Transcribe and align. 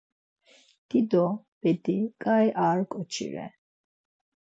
Dido 0.87 1.25
bedi 1.61 1.97
kai 2.21 2.47
ar 2.67 2.79
ǩoçi 2.91 3.25
re. 3.33 3.47